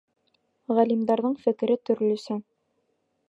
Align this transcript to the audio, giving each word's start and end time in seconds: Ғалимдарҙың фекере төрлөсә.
Ғалимдарҙың 0.77 1.35
фекере 1.43 1.77
төрлөсә. 1.89 2.39